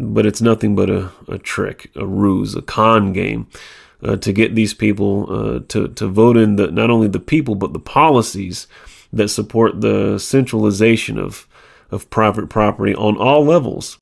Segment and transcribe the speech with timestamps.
[0.00, 3.46] but it's nothing but a, a trick, a ruse, a con game
[4.02, 7.54] uh, to get these people uh, to to vote in the not only the people
[7.54, 8.66] but the policies
[9.12, 11.46] that support the centralization of
[11.90, 13.98] of private property on all levels.